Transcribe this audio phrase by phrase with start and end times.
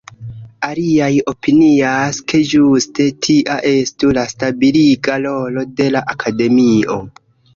[0.67, 6.99] Aliaj opinias, ke ĝuste tia estu la stabiliga rolo de la Akademio.